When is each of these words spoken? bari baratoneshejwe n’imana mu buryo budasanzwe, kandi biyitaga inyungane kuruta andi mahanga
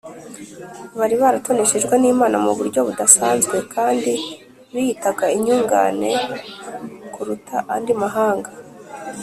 bari 0.97 1.15
baratoneshejwe 1.21 1.95
n’imana 1.97 2.37
mu 2.45 2.51
buryo 2.57 2.79
budasanzwe, 2.87 3.57
kandi 3.75 4.11
biyitaga 4.73 5.25
inyungane 5.37 6.09
kuruta 7.13 7.57
andi 7.75 7.93
mahanga 8.03 8.51